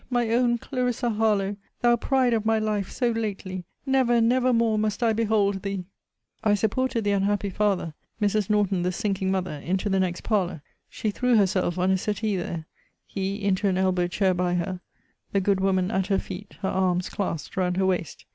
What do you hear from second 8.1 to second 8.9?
Mrs. Norton